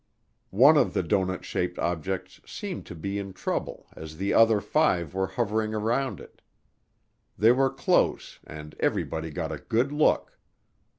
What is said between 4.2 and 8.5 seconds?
other five were hovering around it. They were close,